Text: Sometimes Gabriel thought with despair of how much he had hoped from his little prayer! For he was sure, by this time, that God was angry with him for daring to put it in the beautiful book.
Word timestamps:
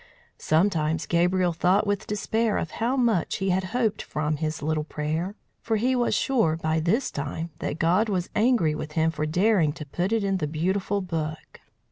Sometimes 0.39 1.05
Gabriel 1.05 1.53
thought 1.53 1.85
with 1.85 2.07
despair 2.07 2.57
of 2.57 2.71
how 2.81 2.97
much 2.97 3.35
he 3.35 3.51
had 3.51 3.65
hoped 3.65 4.01
from 4.01 4.37
his 4.37 4.63
little 4.63 4.83
prayer! 4.83 5.35
For 5.61 5.75
he 5.75 5.95
was 5.95 6.15
sure, 6.15 6.57
by 6.57 6.79
this 6.79 7.11
time, 7.11 7.51
that 7.59 7.77
God 7.77 8.09
was 8.09 8.31
angry 8.35 8.73
with 8.73 8.93
him 8.93 9.11
for 9.11 9.27
daring 9.27 9.71
to 9.73 9.85
put 9.85 10.11
it 10.11 10.23
in 10.23 10.37
the 10.37 10.47
beautiful 10.47 11.01
book. 11.01 11.61